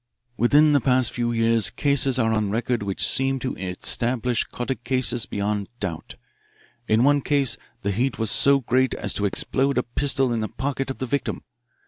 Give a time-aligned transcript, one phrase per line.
[0.35, 5.69] "'Within the past few years cases are on record which seem to establish catacausis beyond
[5.79, 6.15] doubt.
[6.87, 10.47] In one case the heat was so great as to explode a pistol in the
[10.49, 11.43] pocket of the victim.